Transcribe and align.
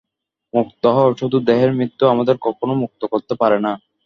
মুক্ত 0.53 0.83
হও, 0.87 1.09
শুধু 1.13 1.37
দেহের 1.39 1.71
মৃত্যু 1.73 2.03
আমাদের 2.07 2.35
কখনও 2.41 2.75
মুক্ত 2.75 3.01
করতে 3.05 3.33
পারে 3.35 3.57
না। 3.59 3.71